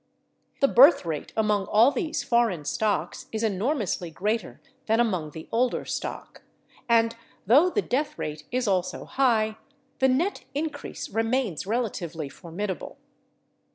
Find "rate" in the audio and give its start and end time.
1.05-1.31, 8.17-8.45